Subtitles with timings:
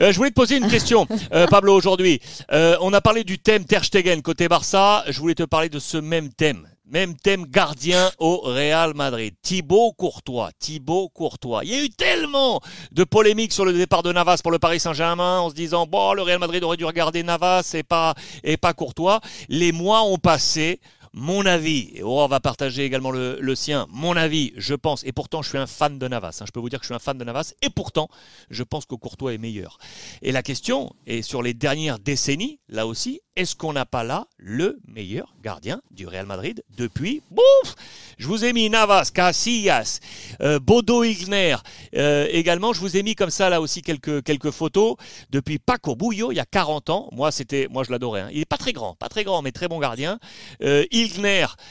[0.00, 2.20] Euh, je voulais te poser une question, euh, Pablo, aujourd'hui.
[2.52, 5.04] Euh, on a parlé du thème Ter Stegen côté Barça.
[5.08, 6.68] Je voulais te parler de ce même thème.
[6.86, 9.34] Même thème gardien au Real Madrid.
[9.42, 10.50] Thibaut Courtois.
[10.58, 11.64] Thibaut Courtois.
[11.64, 12.60] Il y a eu tellement
[12.92, 16.12] de polémiques sur le départ de Navas pour le Paris Saint-Germain en se disant, bon,
[16.12, 19.20] le Real Madrid aurait dû regarder Navas et pas, et pas Courtois.
[19.48, 20.80] Les mois ont passé
[21.14, 25.42] mon avis, et Aurore va partager également le, sien, mon avis, je pense, et pourtant
[25.42, 26.98] je suis un fan de Navas, hein, je peux vous dire que je suis un
[26.98, 28.08] fan de Navas, et pourtant
[28.50, 29.78] je pense que Courtois est meilleur.
[30.22, 34.26] Et la question est sur les dernières décennies, là aussi, est-ce qu'on n'a pas là
[34.36, 37.74] le meilleur gardien du Real Madrid depuis Bouf
[38.16, 39.98] Je vous ai mis Navas, Casillas,
[40.40, 41.56] euh, Bodo Igner.
[41.96, 44.94] Euh, également, je vous ai mis comme ça là aussi quelques, quelques photos
[45.30, 47.08] depuis Paco Bouillot il y a 40 ans.
[47.10, 48.20] Moi, c'était, moi je l'adorais.
[48.20, 48.28] Hein.
[48.32, 50.20] Il est pas très grand, pas très grand, mais très bon gardien.
[50.62, 50.84] Euh,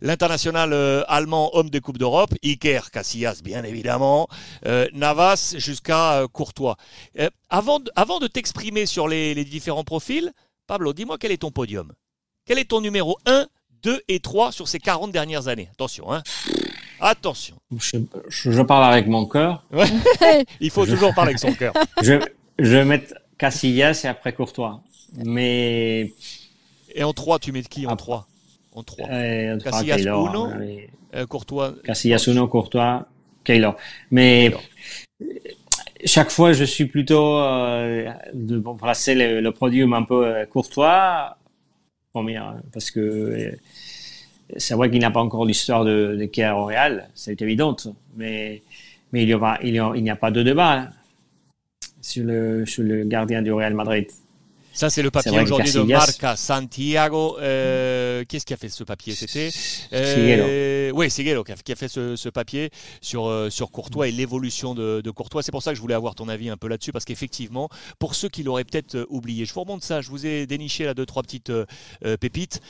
[0.00, 2.34] L'international euh, allemand, homme de Coupe d'Europe.
[2.44, 4.28] Iker Casillas, bien évidemment.
[4.66, 6.76] Euh, Navas jusqu'à euh, Courtois.
[7.50, 10.32] avant de, avant de t'exprimer sur les, les différents profils,
[10.66, 11.92] Pablo, dis-moi quel est ton podium?
[12.44, 13.46] Quel est ton numéro 1,
[13.82, 15.68] 2 et 3 sur ces 40 dernières années?
[15.72, 16.22] Attention, hein
[17.00, 17.56] Attention.
[17.78, 19.64] Je, je, parle avec mon cœur.
[19.72, 19.86] Ouais.
[20.60, 21.74] Il faut je, toujours parler avec son cœur.
[22.02, 22.14] Je,
[22.58, 24.80] je vais mettre Casillas et après Courtois.
[25.14, 26.14] Mais.
[26.94, 28.26] Et en 3, tu mets qui en 3
[28.76, 29.08] En 3.
[29.58, 31.74] Casillas 1, Courtois.
[31.82, 33.06] Casillas 1, Courtois,
[33.44, 33.76] Keylor.
[34.12, 34.50] Mais.
[34.50, 34.62] Keylor
[36.04, 41.36] chaque fois, je suis plutôt euh, de placer le, le podium un peu euh, courtois,
[42.12, 43.52] première, parce que euh,
[44.56, 47.76] c'est vrai qu'il n'a pas encore l'histoire de, de Kier au Real, c'est évident,
[48.16, 48.62] mais,
[49.12, 50.90] mais il n'y a, pas de débat hein,
[52.00, 54.06] sur, le, sur le gardien du Real Madrid.
[54.76, 57.38] Ça, c'est le papier aujourd'hui de Marca Santiago.
[57.40, 59.48] Euh, Qu'est-ce qui a fait ce papier C'était?
[59.94, 62.68] Euh, Oui, Siguero qui a, qui a fait ce, ce, papier
[63.00, 65.42] sur, euh, sur Courtois et l'évolution de, de, Courtois.
[65.42, 68.14] C'est pour ça que je voulais avoir ton avis un peu là-dessus, parce qu'effectivement, pour
[68.14, 70.02] ceux qui l'auraient peut-être euh, oublié, je vous remonte ça.
[70.02, 71.64] Je vous ai déniché là deux, trois petites euh,
[72.20, 72.60] pépites.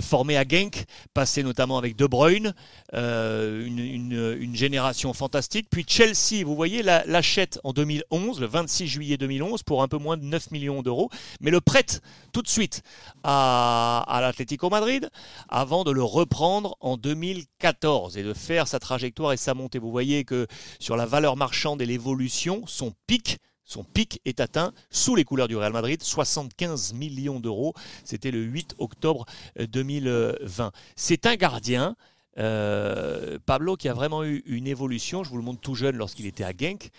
[0.00, 2.54] formé à Genk, passé notamment avec De Bruyne,
[2.94, 5.68] une, une, une, génération fantastique.
[5.70, 9.98] Puis Chelsea, vous voyez, l'achète la en 2011, le 26 juillet 2011, pour un peu
[9.98, 11.10] moins de 9 millions d'euros.
[11.40, 12.00] Mais le prête
[12.32, 12.82] tout de suite
[13.22, 15.08] à, à l'Atlético Madrid
[15.48, 19.78] avant de le reprendre en 2014 et de faire sa trajectoire et sa montée.
[19.78, 20.46] Vous voyez que
[20.78, 23.38] sur la valeur marchande et l'évolution, son pic
[23.70, 27.72] son pic est atteint sous les couleurs du Real Madrid, 75 millions d'euros.
[28.02, 29.26] C'était le 8 octobre
[29.60, 30.72] 2020.
[30.96, 31.94] C'est un gardien
[32.38, 36.26] euh, Pablo qui a vraiment eu une évolution, je vous le montre tout jeune lorsqu'il
[36.26, 36.90] était à Genk,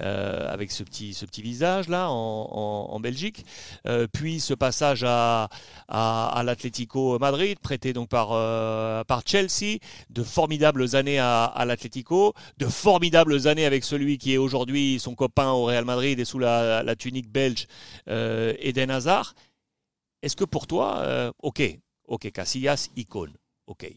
[0.00, 3.44] euh, avec ce petit, ce petit visage là en, Belgique,
[3.86, 5.48] euh, puis ce passage à,
[6.44, 8.28] l'Atlético Madrid, prêté donc par,
[9.04, 9.78] par Chelsea,
[10.10, 15.50] de formidables années à, l'Atlético, de formidables années avec celui qui est aujourd'hui son copain
[15.50, 17.66] au Real Madrid et sous la, la tunique belge,
[18.06, 19.34] Eden Hazard.
[20.22, 21.62] Est-ce que pour toi, ok,
[22.08, 23.34] ok, Casillas, icône,
[23.66, 23.92] ok.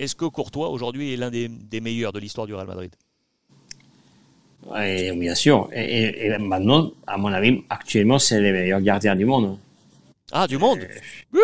[0.00, 2.90] Est-ce que Courtois aujourd'hui est l'un des, des, meilleurs de l'histoire du Real Madrid?
[4.66, 5.68] Oui, bien sûr.
[5.74, 9.58] Et, et, et, maintenant, à mon avis, actuellement, c'est le meilleur gardien du monde.
[10.32, 10.78] Ah, du monde?
[11.34, 11.38] Euh...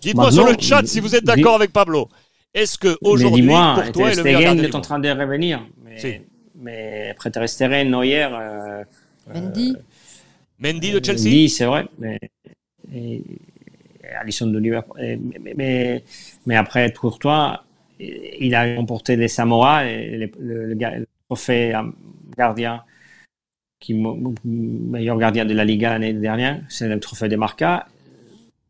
[0.00, 2.08] Dites-moi sur le chat si vous êtes d'accord avec Pablo.
[2.52, 5.64] Est-ce que aujourd'hui Courtois est le meilleur gardien est en train de revenir.
[5.84, 6.14] Mais, si.
[6.56, 8.24] mais après Ter Stegen, Neuer...
[8.24, 8.82] Euh,
[9.32, 9.76] Mendy.
[9.76, 9.80] Euh,
[10.58, 11.26] Mendy de Chelsea?
[11.26, 11.86] Mendy, c'est vrai.
[12.00, 12.18] Mais,
[12.92, 13.22] et,
[14.20, 14.96] Alisson de Liverpool.
[15.00, 16.04] Mais, mais,
[16.44, 17.64] mais après Courtois
[18.00, 21.74] il a remporté les Samoa, et le, le, le, trophée
[22.36, 22.82] gardien,
[23.80, 23.94] qui
[24.44, 27.86] meilleur gardien de la Liga l'année dernière, c'est le trophée de Marca.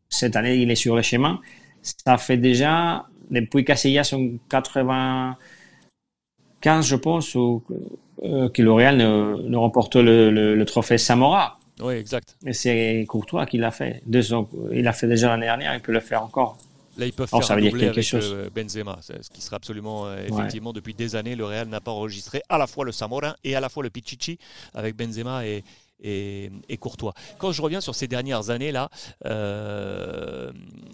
[0.09, 1.39] Cette année, il est sur le chemin.
[1.81, 9.95] Ça fait déjà, depuis Casillas en 95, je pense, euh, que L'Oréal ne, ne, remporte
[9.95, 11.57] le, le, le, trophée Samora.
[11.81, 12.37] Oui, exact.
[12.45, 14.01] Et c'est Courtois qui l'a fait.
[14.05, 16.57] Deux ans, il l'a fait déjà l'année dernière, il peut le faire encore.
[16.97, 18.35] Là, ils peuvent faire un doublé avec chose.
[18.53, 20.75] Benzema, ce qui sera absolument euh, effectivement ouais.
[20.75, 21.35] depuis des années.
[21.35, 23.89] Le Real n'a pas enregistré à la fois le Samorin et à la fois le
[23.89, 24.37] Pichichi
[24.73, 25.63] avec Benzema et,
[26.01, 27.13] et, et, Courtois.
[27.37, 28.89] Quand je reviens sur ces dernières années là,
[29.25, 30.51] euh,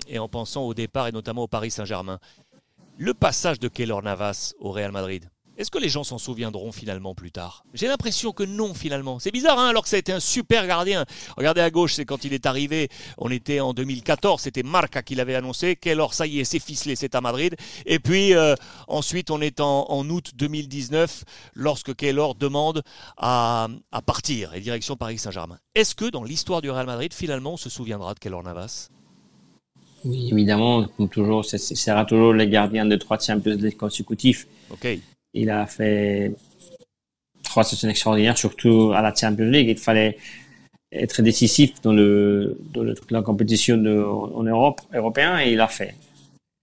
[0.08, 2.20] et en pensant au départ et notamment au Paris Saint-Germain,
[2.98, 7.14] le passage de Keylor Navas au Real Madrid, est-ce que les gens s'en souviendront finalement
[7.14, 7.64] plus tard?
[7.74, 9.20] J'ai l'impression que non finalement.
[9.20, 11.06] C'est bizarre hein, alors que ça a été un super gardien.
[11.38, 15.16] Regardez à gauche, c'est quand il est arrivé, on était en 2014, c'était Marca qui
[15.16, 15.76] l'avait annoncé.
[15.76, 17.56] Keylor, ça y est, c'est ficelé, c'est à Madrid.
[17.86, 18.56] Et puis euh,
[18.88, 22.82] ensuite, on est en, en, août 2019 lorsque Keylor demande
[23.18, 25.58] à, à partir et direction Paris Saint-Germain.
[25.76, 28.90] Est-ce que dans l'histoire du Real Madrid, finalement, on se souviendra de Keylor Navas?
[30.04, 34.48] Oui, évidemment, comme toujours, ce sera toujours les gardiens de trois Champions League consécutifs.
[34.72, 34.88] Ok.
[35.34, 36.34] Il a fait
[37.44, 39.70] trois saisons extraordinaires, surtout à la Champions League.
[39.70, 40.18] Il fallait
[40.92, 45.68] être décisif dans le dans le, la compétition de, en Europe européen et il l'a
[45.68, 45.96] fait.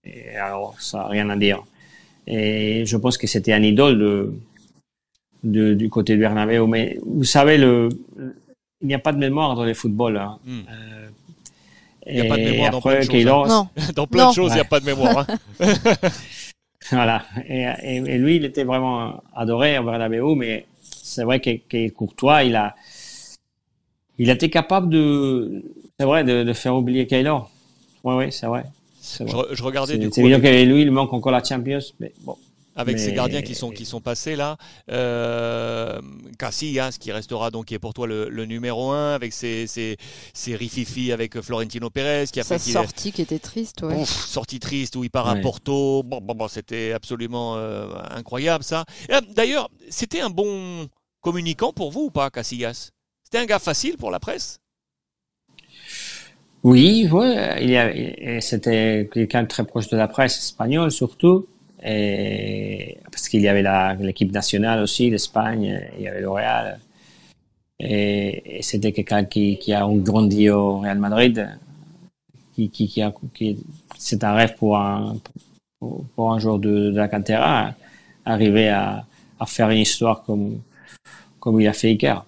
[0.03, 1.63] Et alors ça n'a rien à dire.
[2.27, 4.33] Et je pense que c'était un idole de,
[5.43, 6.65] de, du côté de Bernabeu.
[6.67, 7.89] Mais vous savez, le,
[8.81, 10.17] il n'y a pas de mémoire dans le football.
[10.17, 10.37] Hein.
[10.45, 10.61] Hmm.
[10.69, 11.09] Euh,
[12.05, 13.51] il n'y a pas de mémoire dans plein de choses.
[13.51, 13.69] Hein.
[13.95, 15.25] Dans plein de choses, il n'y a pas de mémoire.
[15.27, 15.37] Hein.
[16.91, 17.23] voilà.
[17.47, 22.55] Et, et, lui, il était vraiment adoré à Bernabeu, mais c'est vrai que, Courtois, il
[22.55, 22.75] a,
[24.17, 25.63] il a été capable de,
[25.99, 27.49] c'est vrai, de, de, faire oublier Kaylor.
[28.03, 28.63] Oui, oui, c'est vrai.
[29.01, 30.15] Je, je, regardais du coup.
[30.15, 32.35] C'est évident qu'avec lui, il manque encore la Champions, mais bon
[32.79, 34.55] avec ces gardiens qui sont, qui sont passés là.
[34.89, 35.99] Euh,
[36.37, 39.97] Casillas, qui restera donc, qui est pour toi le, numéro 1, avec ses, ses,
[40.33, 42.25] ses rififi avec Florentino Pérez.
[42.31, 44.05] Qui a Sa fait sortie qui était triste, ouais.
[44.05, 46.03] sortie triste où il part à Porto.
[46.03, 48.85] Bon, bon, bon c'était absolument euh, incroyable ça.
[49.11, 50.87] Euh, d'ailleurs, c'était un bon
[51.19, 52.91] communicant pour vous ou pas, Casillas?
[53.23, 54.61] C'était un gars facile pour la presse?
[56.63, 61.47] Oui, ouais, il c'était quelqu'un de très proche de la presse espagnole surtout.
[61.83, 63.63] Et, parce qu'il y avait
[63.99, 66.79] l'équipe nationale aussi d'Espagne, il y avait le Real.
[67.79, 71.49] Et, c'était quelqu'un qui, qui, a grandi au Real Madrid,
[72.53, 73.57] qui, qui, qui, a, qui
[73.97, 75.15] c'est un rêve pour un,
[75.79, 77.73] pour, un joueur de, de la Cantera,
[78.25, 79.05] arriver à,
[79.39, 80.59] à, faire une histoire comme,
[81.39, 82.25] comme il a fait Icar.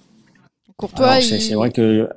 [0.78, 2.10] Courtois, c'est vrai que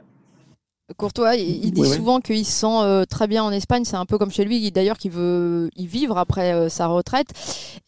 [0.98, 3.84] Courtois, il, dit souvent qu'il se sent euh, très bien en Espagne.
[3.86, 7.28] C'est un peu comme chez lui, d'ailleurs, qu'il veut y vivre après euh, sa retraite.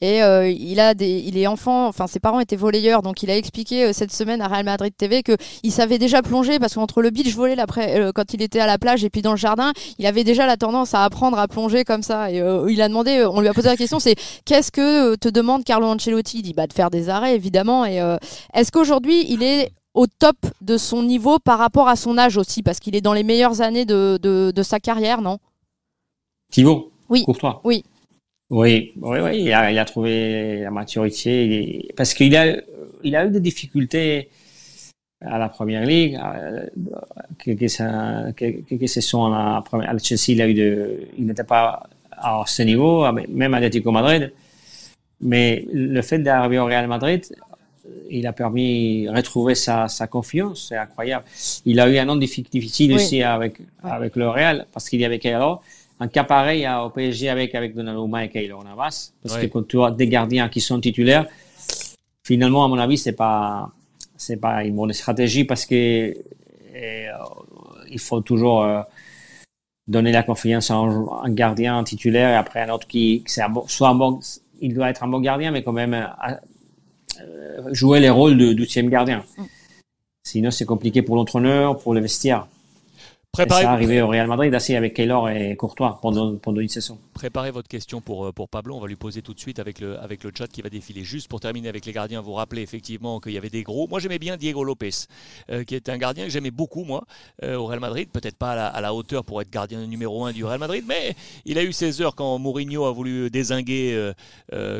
[0.01, 1.89] Et euh, il a des, il est enfant.
[1.89, 5.23] Enfin, ses parents étaient volleyeurs, donc il a expliqué cette semaine à Real Madrid TV
[5.23, 8.67] que il savait déjà plonger parce qu'entre le beach volley après, quand il était à
[8.67, 11.49] la plage et puis dans le jardin, il avait déjà la tendance à apprendre à
[11.49, 12.31] plonger comme ça.
[12.31, 14.15] Et il a demandé, on lui a posé la question, c'est
[14.47, 16.39] qu'est-ce que te demande Carlo Ancelotti?
[16.39, 17.85] Il dit bah de faire des arrêts évidemment.
[17.85, 18.01] Et
[18.55, 22.63] est-ce qu'aujourd'hui il est au top de son niveau par rapport à son âge aussi,
[22.63, 25.39] parce qu'il est dans les meilleures années de, de, sa carrière, non?
[26.53, 26.93] Thibaut?
[27.09, 27.25] Oui.
[27.39, 27.83] toi Oui.
[28.51, 32.57] Oui, oui, oui, il a, il a trouvé la maturité, parce qu'il a,
[33.03, 34.29] il a eu des difficultés
[35.21, 36.21] à la première ligue,
[37.39, 37.67] quelques,
[38.37, 42.63] quelques saisons à, la, à Chelsea, il a eu de, il n'était pas à ce
[42.63, 44.33] niveau, même à l'Atlético Madrid.
[45.21, 47.25] Mais le fait d'arriver au Real Madrid,
[48.11, 51.25] il a permis de retrouver sa, sa confiance, c'est incroyable.
[51.65, 55.19] Il a eu un an difficile aussi avec, avec le Real, parce qu'il y avait
[55.19, 55.63] Keylor.
[55.99, 59.83] Un cas pareil au PSG avec, avec Donnarumma et Keylor Navas, parce que quand tu
[59.83, 61.27] as des gardiens qui sont titulaires,
[62.23, 63.71] finalement, à mon avis, c'est pas,
[64.17, 66.15] c'est pas une bonne stratégie parce que
[66.75, 67.07] euh,
[67.91, 68.83] il faut toujours euh,
[69.89, 73.95] donner la confiance à un, gardien titulaire et après un autre qui, c'est soit un
[73.95, 74.21] bon,
[74.61, 76.07] il doit être un bon gardien, mais quand même euh,
[77.73, 79.25] jouer les rôles de douzième gardien.
[79.39, 79.45] Mm.
[80.23, 82.49] Sinon, c'est compliqué pour l'entraîneur, pour le vestiaire.
[83.37, 86.99] Préparez ça arrivé au Real Madrid assez avec Keylor et Courtois pendant, pendant une saison.
[87.13, 88.75] Préparez votre question pour, euh, pour Pablo.
[88.75, 91.05] On va lui poser tout de suite avec le, avec le chat qui va défiler.
[91.05, 93.87] Juste pour terminer avec les gardiens, vous rappelez effectivement qu'il y avait des gros.
[93.89, 94.91] Moi, j'aimais bien Diego Lopez,
[95.51, 97.05] euh, qui était un gardien que j'aimais beaucoup, moi,
[97.43, 98.09] euh, au Real Madrid.
[98.11, 101.59] Peut-être pas à la, hauteur pour être gardien numéro un du Real Madrid, mais il
[101.59, 104.13] a eu ses heures quand Mourinho a voulu désinguer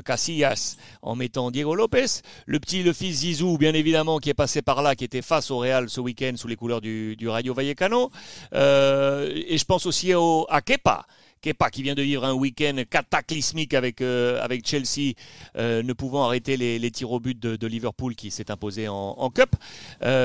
[0.05, 2.23] Casillas en mettant Diego Lopez.
[2.47, 5.51] Le petit, le fils Zizou, bien évidemment, qui est passé par là, qui était face
[5.51, 8.11] au Real ce week-end sous les couleurs du, du Rayo Vallecano.
[8.55, 11.07] Euh, et je pense aussi au, à Kepa.
[11.43, 15.13] Kepa qui vient de vivre un week-end cataclysmique avec, euh, avec Chelsea,
[15.57, 19.51] euh, ne pouvant arrêter les, tirs au but de, Liverpool qui s'est imposé en, Cup.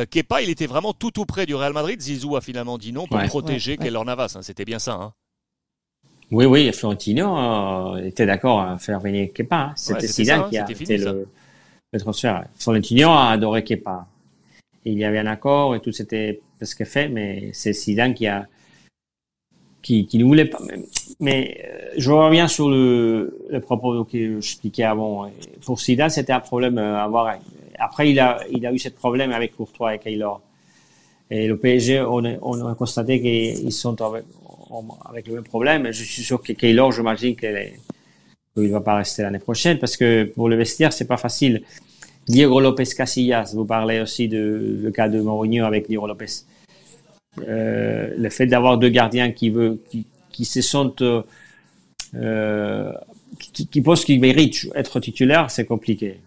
[0.10, 2.00] Kepa, il était vraiment tout tout près du Real Madrid.
[2.02, 4.34] Zizou a finalement dit non pour protéger ouais, Navas.
[4.36, 4.42] Hein.
[4.42, 4.94] C'était bien ça.
[4.94, 5.14] Hein.
[6.32, 9.56] Oui, oui, Florentino était d'accord à faire venir Kepa.
[9.56, 9.74] Hein.
[9.76, 11.28] C'était Zidane qui a fait le,
[11.92, 12.46] le, transfert.
[12.58, 14.08] Florentino a adoré Kepa.
[14.86, 15.92] il y avait un accord et tout
[16.66, 18.48] s'était presque fait, mais c'est Zidane qui a
[19.82, 20.60] qui, ne voulait pas.
[21.20, 25.30] Mais euh, je reviens sur le, le propos que j'expliquais avant.
[25.66, 27.36] Pour Zidane, c'était un problème euh, à avoir.
[27.80, 30.42] Après, il a, il a eu ce problème avec Courtois et Keylor.
[31.30, 34.26] Et le PSG, on on a constaté qu'ils sont avec,
[35.10, 35.92] avec le même problème.
[35.92, 37.72] Je suis sûr que Keylor, j'imagine qu'il
[38.58, 41.64] ne va pas rester l'année prochaine parce que pour le vestiaire, c'est pas facile.
[42.28, 46.44] Diego Lopez Casillas, vous parlez aussi le cas de Mourinho avec Diego Lopez.
[47.40, 51.04] Euh, le fait d'avoir deux gardiens qui, veut, qui, qui se sentent,
[52.14, 52.94] euh,
[53.40, 56.20] qui, qui pensent qu'ils méritent être titulaires, c'est compliqué.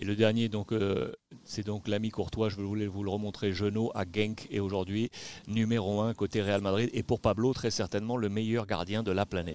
[0.00, 1.10] Et le dernier, donc, euh,
[1.44, 5.10] c'est donc l'ami Courtois, je voulais vous le remontrer, Genot à Genk et aujourd'hui
[5.48, 9.26] numéro 1 côté Real Madrid et pour Pablo très certainement le meilleur gardien de la
[9.26, 9.46] planète.